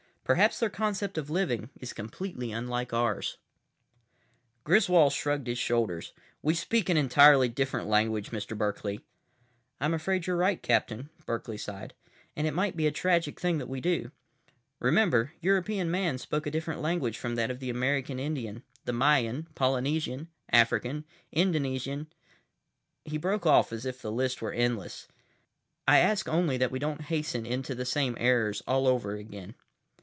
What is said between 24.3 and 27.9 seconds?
were endless. "I ask only that we don't hasten into the